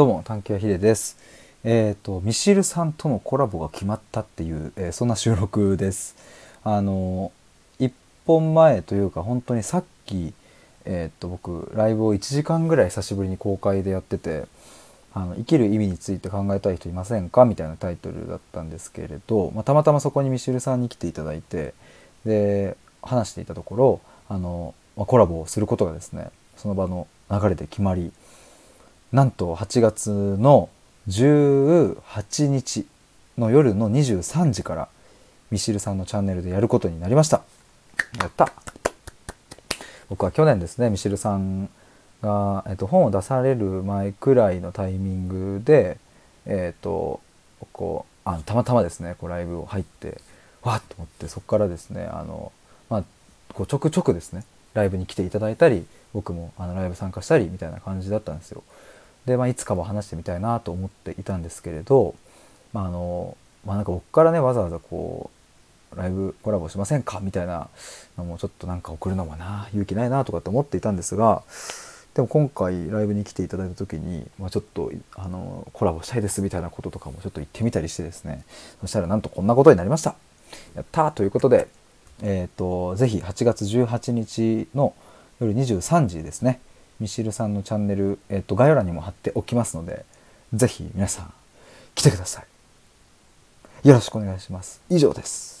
[0.00, 1.18] どうも探求ヒデです。
[1.62, 6.16] えっ、とミシルさんとのコラボが決まったっていう、えーそんな収録です。
[6.64, 7.32] あの
[7.80, 7.92] 1
[8.26, 10.32] 本前というか本当にさっき
[10.86, 14.46] えっ、と僕ライブを1時間ぐらい久しぶりに公開でやってて
[15.12, 21.74] あの生きる意味について考えたい人いませんかみたいなタイトルだったんですけれど、まあ、たまたまそこにミシルさんに来ていただいて
[22.24, 28.14] で話していたところあの、まあコラボをすることがですねその場の流れで決まり
[29.12, 30.68] なんと8月の
[31.08, 32.86] 18日
[33.38, 34.88] の夜の23時から
[35.50, 37.42] ミシルさんのチャンネルでやることになりました
[38.20, 38.52] やった
[40.08, 41.68] 僕は去年ですねミシルさん
[42.22, 45.98] が、えっと、本を出される前くらいのタイミングで
[46.46, 47.20] えっと
[47.72, 50.20] こうあたまたまですねこうライブを入って
[50.62, 52.52] わっと思ってそこからですねあの、
[52.88, 53.04] まあ、
[53.54, 58.62] こうちょくちょくですねライブに来ていただいたり僕もあのライブ参加したりみたいな感じだったんですよ。
[59.30, 62.16] で、まあ、いつかは話してみたいなと思っていたんですけれど、
[62.72, 65.30] まああのまあ、なんか僕からねわざわざこ
[65.92, 67.68] うライブコラボしませんかみたいな
[68.18, 71.42] のもちょっとなんか送るのもな勇気ないなとかって思っていたんですが
[72.14, 78.44] でも今回ライブに来ていただいた時に、まあ、ちょっとあのコラボしたいですみたいなこととかもちょっと言ってみたりしてですね。
[78.80, 80.16] そしたらなんとこんなことになりました。
[80.74, 81.68] やったということで
[82.22, 84.94] えっ、とぜひ8月18日の
[85.40, 86.60] 夜23時ですね。
[87.00, 90.04] ミシルさんのチャンネル、えっと概要欄にも貼っておきますので
[90.54, 91.32] ぜひ皆さん
[91.94, 92.42] 来てくださ
[93.84, 93.88] い。
[93.88, 94.80] よろしくお願いします。
[94.90, 95.59] 以上です。